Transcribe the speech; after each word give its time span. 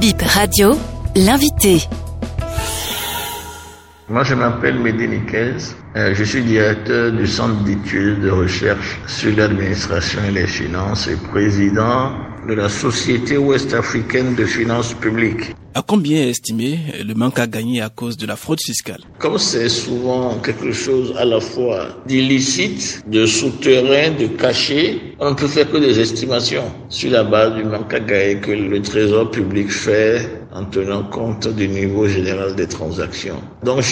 Bip 0.00 0.22
Radio, 0.22 0.78
l'invité. 1.16 1.82
Moi, 4.08 4.22
je 4.22 4.34
m'appelle 4.34 4.78
Mehdi 4.78 5.08
euh, 5.96 6.14
je 6.14 6.22
suis 6.22 6.42
directeur 6.42 7.10
du 7.10 7.26
Centre 7.26 7.64
d'études 7.64 8.20
de 8.20 8.30
recherche 8.30 9.00
sur 9.08 9.36
l'administration 9.36 10.20
et 10.28 10.30
les 10.30 10.46
finances 10.46 11.08
et 11.08 11.16
président 11.16 12.12
de 12.48 12.54
la 12.54 12.68
Société 12.70 13.36
ouest-africaine 13.36 14.34
de 14.34 14.44
finances 14.46 14.94
publiques. 14.94 15.54
À 15.74 15.82
combien 15.82 16.22
est 16.22 16.30
estimé 16.30 16.78
le 17.06 17.14
manque 17.14 17.38
à 17.38 17.46
gagner 17.46 17.82
à 17.82 17.90
cause 17.90 18.16
de 18.16 18.26
la 18.26 18.36
fraude 18.36 18.58
fiscale 18.64 19.00
Comme 19.18 19.36
c'est 19.38 19.68
souvent 19.68 20.38
quelque 20.38 20.72
chose 20.72 21.14
à 21.18 21.26
la 21.26 21.40
fois 21.40 21.88
d'illicite, 22.06 23.04
de 23.06 23.26
souterrain, 23.26 24.10
de 24.18 24.28
caché, 24.28 25.14
on 25.20 25.30
ne 25.30 25.34
peut 25.34 25.46
faire 25.46 25.70
que 25.70 25.76
des 25.76 26.00
estimations 26.00 26.64
sur 26.88 27.10
la 27.10 27.22
base 27.22 27.54
du 27.54 27.64
manque 27.64 27.92
à 27.92 28.00
gagner 28.00 28.40
que 28.40 28.52
le 28.52 28.80
Trésor 28.80 29.30
public 29.30 29.70
fait 29.70 30.26
en 30.52 30.64
tenant 30.64 31.02
compte 31.04 31.46
du 31.48 31.68
niveau 31.68 32.06
général 32.08 32.54
des 32.54 32.66
transactions. 32.66 33.40
Donc 33.64 33.82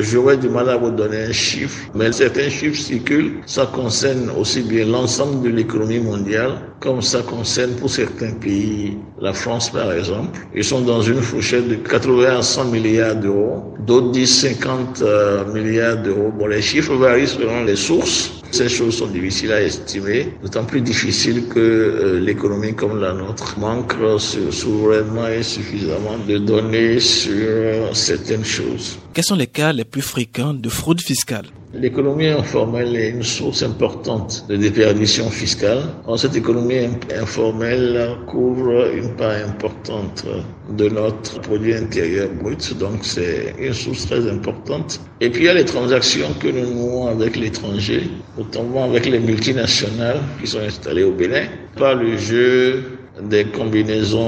j'aurais 0.00 0.36
du 0.36 0.48
mal 0.48 0.68
à 0.68 0.76
vous 0.76 0.90
donner 0.90 1.24
un 1.24 1.32
chiffre, 1.32 1.78
mais 1.94 2.12
certains 2.12 2.48
chiffres 2.48 2.80
circulent. 2.80 3.34
Ça 3.46 3.66
concerne 3.66 4.30
aussi 4.30 4.62
bien 4.62 4.86
l'ensemble 4.86 5.42
de 5.42 5.50
l'économie 5.50 6.00
mondiale, 6.00 6.52
comme 6.80 7.02
ça 7.02 7.22
concerne 7.22 7.72
pour 7.72 7.90
certains 7.90 8.32
pays, 8.32 8.96
la 9.20 9.32
France 9.32 9.70
par 9.70 9.92
exemple. 9.92 10.38
Ils 10.54 10.64
sont 10.64 10.80
dans 10.80 11.02
une 11.02 11.20
fourchette 11.20 11.68
de 11.68 11.74
80 11.76 12.38
à 12.38 12.42
100 12.42 12.64
milliards 12.66 13.16
d'euros. 13.16 13.74
D'autres 13.86 14.10
disent 14.12 14.40
50 14.40 15.02
euh, 15.02 15.44
milliards 15.52 15.96
d'euros. 15.98 16.32
Bon, 16.36 16.46
les 16.46 16.62
chiffres 16.62 16.94
varient 16.94 17.28
selon 17.28 17.64
les 17.64 17.76
sources. 17.76 18.32
Ces 18.56 18.70
choses 18.70 18.96
sont 18.96 19.08
difficiles 19.08 19.52
à 19.52 19.60
estimer, 19.60 20.28
d'autant 20.42 20.64
plus 20.64 20.80
difficiles 20.80 21.46
que 21.46 21.60
euh, 21.60 22.18
l'économie 22.20 22.74
comme 22.74 22.98
la 22.98 23.12
nôtre 23.12 23.58
manque 23.58 23.92
souverainement 24.18 25.28
et 25.28 25.42
suffisamment 25.42 26.16
de 26.26 26.38
données 26.38 26.98
sur 26.98 27.94
certaines 27.94 28.46
choses. 28.46 28.98
Quels 29.12 29.24
sont 29.24 29.36
les 29.36 29.46
cas 29.46 29.74
les 29.74 29.84
plus 29.84 30.00
fréquents 30.00 30.54
de 30.54 30.70
fraude 30.70 31.02
fiscale? 31.02 31.44
L'économie 31.78 32.28
informelle 32.28 32.96
est 32.96 33.10
une 33.10 33.22
source 33.22 33.62
importante 33.62 34.46
de 34.48 34.56
déperdition 34.56 35.28
fiscale. 35.28 35.82
cette 36.16 36.34
économie 36.34 36.88
informelle 37.14 38.16
couvre 38.26 38.92
une 38.94 39.10
part 39.16 39.36
importante 39.46 40.24
de 40.70 40.88
notre 40.88 41.38
produit 41.42 41.74
intérieur 41.74 42.28
brut, 42.40 42.76
donc 42.78 43.00
c'est 43.02 43.54
une 43.60 43.74
source 43.74 44.06
très 44.06 44.26
importante. 44.30 45.00
Et 45.20 45.28
puis 45.28 45.42
il 45.42 45.46
y 45.46 45.48
a 45.50 45.54
les 45.54 45.66
transactions 45.66 46.32
que 46.40 46.48
nous 46.48 46.72
nouons 46.72 47.08
avec 47.08 47.36
l'étranger, 47.36 48.04
notamment 48.38 48.84
avec 48.84 49.04
les 49.04 49.18
multinationales 49.20 50.20
qui 50.40 50.46
sont 50.46 50.60
installées 50.60 51.04
au 51.04 51.12
Bénin, 51.12 51.44
par 51.76 51.94
le 51.94 52.16
jeu 52.16 52.84
des 53.22 53.44
combinaisons 53.44 54.18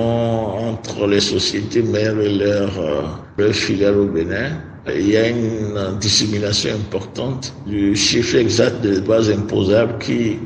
entre 0.71 1.07
les 1.07 1.21
sociétés 1.21 1.83
mères 1.83 2.19
et 2.21 2.29
leurs, 2.35 2.79
euh, 2.79 3.03
leurs 3.39 3.55
filiales 3.55 3.97
au 3.97 4.07
Bénin 4.07 4.51
il 4.95 5.11
y 5.11 5.17
a 5.17 5.29
une 5.29 5.99
dissimulation 6.01 6.75
importante 6.75 7.53
du 7.67 7.95
chiffre 7.97 8.37
exact 8.37 8.81
des 8.81 9.01
bases 9.01 9.31
imposables 9.31 9.99
qui 9.99 10.39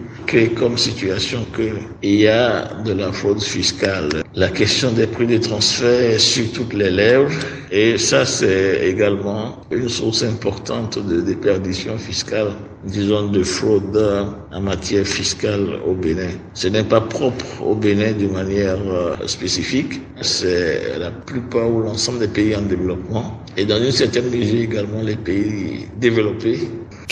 comme 0.56 0.78
situation 0.78 1.44
qu'il 1.54 2.14
y 2.14 2.26
a 2.26 2.70
de 2.86 2.92
la 2.94 3.12
fraude 3.12 3.42
fiscale. 3.42 4.08
La 4.34 4.48
question 4.48 4.90
des 4.92 5.06
prix 5.06 5.26
de 5.26 5.36
transfert 5.36 6.00
est 6.14 6.18
sur 6.18 6.50
toutes 6.52 6.72
les 6.72 6.90
lèvres 6.90 7.30
et 7.70 7.98
ça 7.98 8.24
c'est 8.24 8.88
également 8.88 9.58
une 9.70 9.90
source 9.90 10.22
importante 10.22 10.98
de 11.06 11.20
déperdition 11.20 11.98
fiscale, 11.98 12.52
disons 12.84 13.28
de 13.28 13.42
fraude 13.42 14.26
en 14.52 14.60
matière 14.62 15.06
fiscale 15.06 15.66
au 15.86 15.92
Bénin. 15.92 16.30
Ce 16.54 16.68
n'est 16.68 16.84
pas 16.84 17.02
propre 17.02 17.62
au 17.62 17.74
Bénin 17.74 18.12
de 18.12 18.26
manière 18.26 18.78
euh, 18.88 19.14
spécifique, 19.26 20.00
c'est 20.22 20.98
la 20.98 21.10
plupart 21.10 21.70
ou 21.70 21.82
l'ensemble 21.82 22.20
des 22.20 22.28
pays 22.28 22.56
en 22.56 22.62
développement 22.62 23.38
et 23.58 23.66
dans 23.66 23.82
une 23.82 23.92
certaine 23.92 24.30
mesure 24.30 24.62
également 24.62 25.02
les 25.02 25.16
pays 25.16 25.86
développés. 26.00 26.60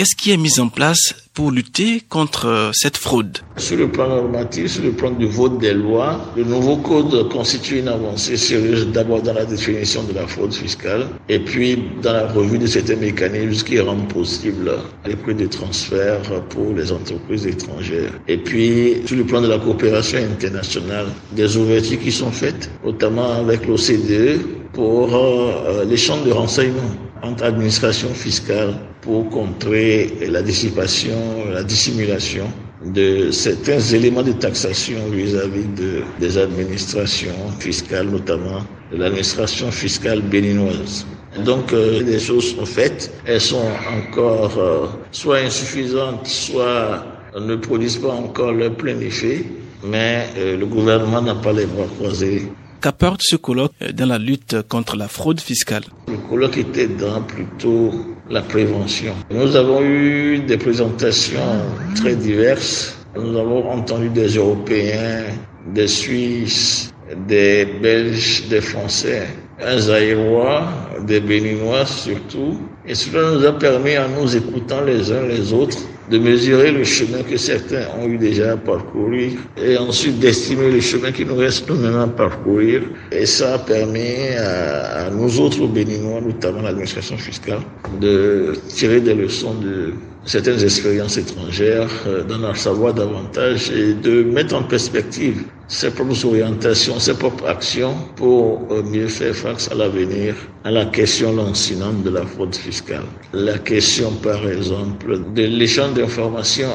Qu'est-ce 0.00 0.16
qui 0.16 0.30
est 0.30 0.38
mis 0.38 0.58
en 0.60 0.68
place 0.68 1.14
pour 1.34 1.50
lutter 1.50 2.00
contre 2.00 2.46
euh, 2.46 2.70
cette 2.72 2.96
fraude? 2.96 3.36
Sur 3.58 3.76
le 3.76 3.92
plan 3.92 4.08
normatif, 4.08 4.68
sur 4.68 4.82
le 4.82 4.92
plan 4.92 5.10
du 5.10 5.26
vote 5.26 5.58
des 5.58 5.74
lois, 5.74 6.32
le 6.38 6.44
nouveau 6.44 6.78
code 6.78 7.28
constitue 7.28 7.80
une 7.80 7.88
avancée 7.88 8.38
sérieuse 8.38 8.88
d'abord 8.92 9.20
dans 9.20 9.34
la 9.34 9.44
définition 9.44 10.02
de 10.04 10.14
la 10.14 10.26
fraude 10.26 10.54
fiscale 10.54 11.06
et 11.28 11.38
puis 11.38 11.84
dans 12.02 12.14
la 12.14 12.28
revue 12.28 12.56
de 12.56 12.66
certains 12.66 12.96
mécanismes 12.96 13.62
qui 13.62 13.78
rendent 13.78 14.08
possible 14.08 14.72
les 15.04 15.16
prix 15.16 15.34
de 15.34 15.44
transfert 15.44 16.22
pour 16.48 16.72
les 16.72 16.90
entreprises 16.90 17.46
étrangères. 17.46 18.12
Et 18.26 18.38
puis 18.38 19.02
sur 19.04 19.18
le 19.18 19.26
plan 19.26 19.42
de 19.42 19.48
la 19.48 19.58
coopération 19.58 20.18
internationale, 20.18 21.08
des 21.32 21.58
ouvertures 21.58 22.00
qui 22.00 22.10
sont 22.10 22.32
faites, 22.32 22.70
notamment 22.86 23.32
avec 23.32 23.66
l'OCDE 23.66 24.40
pour 24.72 25.14
euh, 25.14 25.84
l'échange 25.84 26.24
de 26.24 26.32
renseignements 26.32 26.96
entre 27.22 27.44
administrations 27.44 28.14
fiscales 28.14 28.74
pour 29.00 29.28
contrer 29.30 30.10
la 30.28 30.42
dissipation, 30.42 31.50
la 31.52 31.62
dissimulation 31.62 32.46
de 32.84 33.30
certains 33.30 33.78
éléments 33.80 34.22
de 34.22 34.32
taxation 34.32 35.08
vis-à-vis 35.10 35.66
de, 35.76 36.02
des 36.18 36.38
administrations 36.38 37.50
fiscales, 37.58 38.08
notamment 38.08 38.62
de 38.90 38.96
l'administration 38.96 39.70
fiscale 39.70 40.22
béninoise. 40.22 41.06
Donc 41.44 41.72
euh, 41.72 42.02
les 42.02 42.18
choses 42.18 42.56
sont 42.56 42.66
faites, 42.66 43.12
elles 43.24 43.40
sont 43.40 43.68
encore 43.96 44.58
euh, 44.58 44.86
soit 45.12 45.38
insuffisantes, 45.38 46.26
soit 46.26 47.04
ne 47.38 47.54
produisent 47.56 47.98
pas 47.98 48.12
encore 48.12 48.52
leur 48.52 48.74
plein 48.74 48.98
effet, 49.00 49.44
mais 49.84 50.26
euh, 50.36 50.56
le 50.56 50.66
gouvernement 50.66 51.22
n'a 51.22 51.36
pas 51.36 51.52
les 51.52 51.66
bras 51.66 51.86
croisés. 51.98 52.50
Qu'apporte 52.80 53.20
ce 53.22 53.36
colloque 53.36 53.74
dans 53.92 54.06
la 54.06 54.18
lutte 54.18 54.56
contre 54.68 54.96
la 54.96 55.06
fraude 55.06 55.40
fiscale? 55.40 55.84
Le 56.08 56.16
colloque 56.28 56.56
était 56.56 56.88
dans 56.88 57.20
plutôt 57.22 57.92
la 58.30 58.42
prévention. 58.42 59.12
Nous 59.30 59.56
avons 59.56 59.82
eu 59.82 60.38
des 60.38 60.56
présentations 60.56 61.62
très 61.96 62.14
diverses. 62.14 62.96
Nous 63.16 63.36
avons 63.36 63.68
entendu 63.68 64.08
des 64.08 64.28
Européens, 64.36 65.24
des 65.74 65.88
Suisses, 65.88 66.92
des 67.26 67.64
Belges, 67.64 68.44
des 68.48 68.60
Français, 68.60 69.26
Zaïrois, 69.78 70.68
des 71.06 71.20
Béninois 71.20 71.86
surtout. 71.86 72.58
Et 72.86 72.94
cela 72.94 73.32
nous 73.32 73.44
a 73.46 73.52
permis, 73.52 73.96
en 73.98 74.08
nous 74.20 74.36
écoutant 74.36 74.82
les 74.82 75.12
uns 75.12 75.26
les 75.26 75.52
autres, 75.52 75.78
de 76.10 76.18
mesurer 76.18 76.72
le 76.72 76.82
chemin 76.82 77.22
que 77.22 77.36
certains 77.36 77.84
ont 78.00 78.08
eu 78.08 78.18
déjà 78.18 78.52
à 78.52 78.56
parcourir 78.56 79.32
et 79.62 79.76
ensuite 79.78 80.18
d'estimer 80.18 80.70
le 80.70 80.80
chemin 80.80 81.12
qui 81.12 81.24
nous 81.24 81.36
reste 81.36 81.68
nous-mêmes 81.68 81.98
à 81.98 82.06
parcourir. 82.08 82.82
Et 83.12 83.26
ça 83.26 83.54
a 83.54 83.58
permis 83.58 84.28
à, 84.36 85.06
à 85.06 85.10
nous 85.10 85.38
autres 85.40 85.66
Béninois, 85.68 86.20
notamment 86.20 86.62
l'administration 86.62 87.16
fiscale, 87.16 87.60
de 88.00 88.54
tirer 88.68 89.00
des 89.00 89.14
leçons 89.14 89.54
de 89.54 89.92
certaines 90.24 90.62
expériences 90.62 91.16
étrangères, 91.16 91.88
euh, 92.06 92.22
d'en 92.24 92.54
savoir 92.54 92.94
davantage 92.94 93.70
et 93.70 93.94
de 93.94 94.22
mettre 94.22 94.54
en 94.54 94.62
perspective 94.62 95.44
ses 95.68 95.90
propres 95.90 96.24
orientations, 96.24 96.98
ses 96.98 97.14
propres 97.14 97.46
actions 97.46 97.94
pour 98.16 98.60
euh, 98.70 98.82
mieux 98.82 99.06
faire 99.06 99.34
face 99.34 99.70
à 99.70 99.74
l'avenir 99.74 100.34
à 100.64 100.70
la 100.70 100.84
question 100.86 101.32
lancinante 101.32 102.02
de 102.02 102.10
la 102.10 102.26
fraude 102.26 102.54
fiscale. 102.54 103.04
La 103.32 103.56
question, 103.58 104.10
par 104.22 104.46
exemple, 104.46 105.18
de 105.34 105.42
l'échange 105.42 105.94
d'informations 105.94 106.68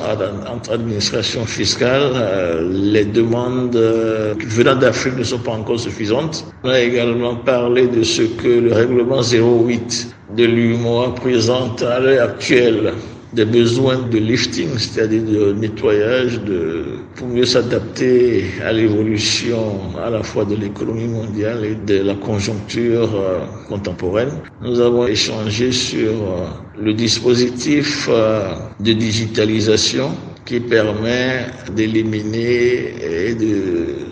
entre 0.51 0.71
administrations 0.71 1.45
fiscales, 1.45 2.11
euh, 2.15 2.67
les 2.71 3.05
demandes 3.05 3.75
venant 3.75 4.75
d'Afrique 4.75 5.17
ne 5.17 5.23
sont 5.23 5.39
pas 5.39 5.51
encore 5.51 5.79
suffisantes. 5.79 6.45
On 6.63 6.69
a 6.69 6.79
également 6.79 7.35
parlé 7.35 7.87
de 7.87 8.01
ce 8.01 8.23
que 8.23 8.47
le 8.47 8.73
règlement 8.73 9.21
08 9.21 10.15
de 10.35 10.45
l'UMOA 10.45 11.13
présente 11.13 11.83
à 11.83 11.99
l'heure 11.99 12.29
actuelle 12.29 12.93
des 13.35 13.45
besoins 13.45 13.97
de 14.09 14.17
lifting, 14.17 14.69
c'est-à-dire 14.77 15.23
de 15.23 15.53
nettoyage, 15.53 16.39
de, 16.41 16.85
pour 17.15 17.27
mieux 17.27 17.45
s'adapter 17.45 18.45
à 18.65 18.71
l'évolution 18.71 19.73
à 20.01 20.09
la 20.09 20.23
fois 20.23 20.45
de 20.45 20.55
l'économie 20.55 21.07
mondiale 21.07 21.65
et 21.65 21.75
de 21.75 22.01
la 22.01 22.15
conjoncture 22.15 23.09
euh, 23.13 23.39
contemporaine. 23.67 24.31
Nous 24.61 24.79
avons 24.79 25.05
échangé 25.05 25.71
sur 25.73 26.11
euh, 26.11 26.47
le 26.81 26.93
dispositif 26.93 28.07
euh, 28.09 28.53
de 28.79 28.93
digitalisation 28.93 30.11
qui 30.45 30.59
permet 30.61 31.47
d'éliminer 31.75 32.93
et 33.29 33.35
de 33.35 33.55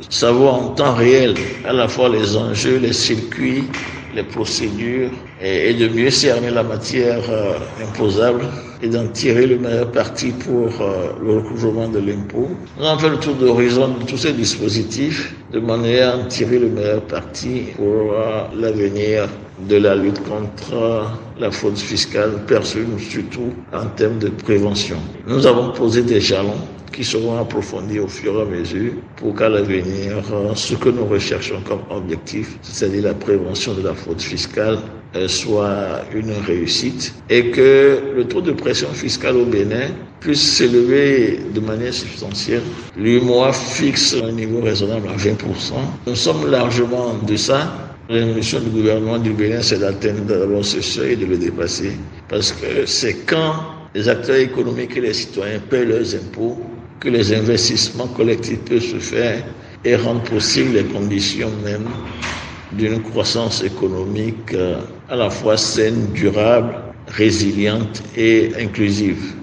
savoir 0.09 0.55
en 0.55 0.67
temps 0.69 0.95
réel 0.95 1.33
à 1.65 1.71
la 1.71 1.87
fois 1.87 2.09
les 2.09 2.35
enjeux, 2.35 2.77
les 2.79 2.91
circuits, 2.93 3.63
les 4.15 4.23
procédures 4.23 5.11
et, 5.43 5.73
de 5.73 5.87
mieux 5.89 6.09
cerner 6.09 6.49
la 6.49 6.63
matière 6.63 7.21
euh, 7.29 7.53
imposable 7.83 8.45
et 8.81 8.87
d'en 8.87 9.07
tirer 9.07 9.45
le 9.45 9.57
meilleur 9.59 9.91
parti 9.91 10.31
pour 10.31 10.69
euh, 10.81 11.07
le 11.21 11.37
recouvrement 11.37 11.87
de 11.89 11.99
l'impôt. 11.99 12.49
Nous 12.79 12.85
avons 12.85 12.99
fait 12.99 13.09
le 13.09 13.17
tour 13.17 13.35
d'horizon 13.35 13.89
de 13.89 14.05
tous 14.05 14.17
ces 14.17 14.33
dispositifs 14.33 15.35
de 15.51 15.59
manière 15.59 16.15
à 16.15 16.17
en 16.17 16.25
tirer 16.27 16.59
le 16.59 16.69
meilleur 16.69 17.01
parti 17.01 17.63
pour 17.75 18.13
euh, 18.13 18.43
l'avenir 18.57 19.27
de 19.67 19.75
la 19.77 19.95
lutte 19.95 20.21
contre 20.23 21.05
la 21.39 21.51
fraude 21.51 21.77
fiscale 21.77 22.45
perçue 22.47 22.85
surtout 22.99 23.53
en 23.73 23.85
termes 23.95 24.19
de 24.19 24.29
prévention. 24.29 24.97
Nous 25.27 25.45
avons 25.45 25.71
posé 25.71 26.01
des 26.01 26.21
jalons 26.21 26.61
qui 26.91 27.03
seront 27.03 27.39
approfondis 27.39 27.99
au 27.99 28.07
fur 28.07 28.37
et 28.37 28.41
à 28.41 28.45
mesure 28.45 28.93
pour 29.15 29.35
qu'à 29.35 29.49
l'avenir, 29.49 30.21
ce 30.55 30.75
que 30.75 30.89
nous 30.89 31.05
recherchons 31.05 31.61
comme 31.67 31.81
objectif, 31.89 32.57
c'est-à-dire 32.61 33.03
la 33.03 33.13
prévention 33.15 33.73
de 33.73 33.81
la 33.81 33.93
fraude 33.93 34.21
fiscale, 34.21 34.77
euh, 35.15 35.27
soit 35.27 36.01
une 36.13 36.31
réussite 36.47 37.13
et 37.29 37.51
que 37.51 37.99
le 38.15 38.25
taux 38.25 38.41
de 38.41 38.51
pression 38.51 38.87
fiscale 38.93 39.35
au 39.37 39.45
Bénin 39.45 39.89
puisse 40.19 40.41
s'élever 40.57 41.39
de 41.53 41.59
manière 41.59 41.93
substantielle. 41.93 42.63
L'UMOA 42.97 43.53
fixe 43.53 44.15
un 44.23 44.31
niveau 44.31 44.61
raisonnable 44.61 45.07
à 45.09 45.15
20%. 45.15 45.35
Nous 46.07 46.15
sommes 46.15 46.49
largement 46.49 47.09
en 47.11 47.25
deçà. 47.25 47.92
La 48.09 48.25
mission 48.25 48.59
du 48.59 48.69
gouvernement 48.69 49.17
du 49.17 49.31
Bénin, 49.31 49.61
c'est 49.61 49.79
d'atteindre 49.79 50.25
d'abord 50.25 50.65
ce 50.65 50.81
seuil 50.81 51.13
et 51.13 51.15
de 51.15 51.25
le 51.25 51.37
dépasser. 51.37 51.91
Parce 52.27 52.51
que 52.51 52.85
c'est 52.85 53.25
quand 53.25 53.55
les 53.95 54.09
acteurs 54.09 54.35
économiques 54.35 54.97
et 54.97 55.01
les 55.01 55.13
citoyens 55.13 55.59
paient 55.69 55.85
leurs 55.85 56.13
impôts 56.13 56.59
que 56.99 57.07
les 57.07 57.33
investissements 57.33 58.07
collectifs 58.07 58.59
peuvent 58.65 58.81
se 58.81 58.97
faire 58.99 59.45
et 59.85 59.95
rendre 59.95 60.21
possible 60.23 60.73
les 60.73 60.83
conditions 60.83 61.51
même 61.63 61.87
d'une 62.73 63.01
croissance 63.01 63.63
économique 63.63 64.53
euh, 64.53 64.81
à 65.09 65.15
la 65.15 65.29
fois 65.29 65.55
saine, 65.57 66.07
durable, 66.13 66.75
résiliente 67.07 68.03
et 68.17 68.51
inclusive. 68.59 69.42